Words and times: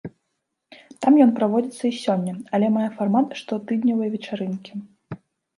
Там 1.05 1.19
ён 1.25 1.33
праводзіцца 1.37 1.85
і 1.89 1.93
сёння, 2.03 2.33
але 2.59 2.67
мае 2.79 2.87
фармат 2.97 3.27
штотыднёвай 3.41 4.13
вечарынкі. 4.15 4.73